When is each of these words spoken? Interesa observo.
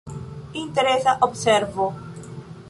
Interesa 0.63 1.19
observo. 1.27 1.85